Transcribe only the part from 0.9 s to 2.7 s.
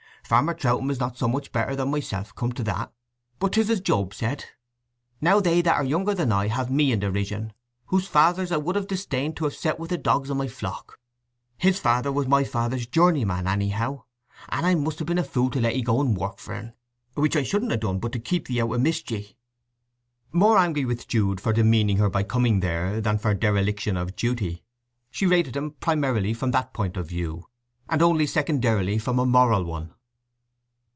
not so much better than myself, come to